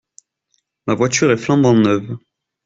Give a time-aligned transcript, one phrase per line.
[0.87, 2.17] Ma voiture est flambant neuve.